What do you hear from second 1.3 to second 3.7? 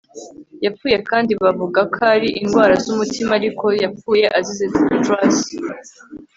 bavuga ko ari indwara zumutima ariko